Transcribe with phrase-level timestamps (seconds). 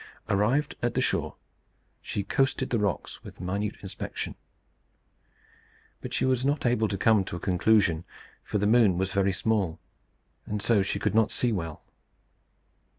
[0.29, 1.35] Arrived at the shore,
[2.01, 4.33] she coasted the rocks with minute inspection.
[6.01, 8.03] But she was not able to come to a conclusion,
[8.43, 9.79] for the moon was very small,
[10.47, 11.83] and so she could not see well.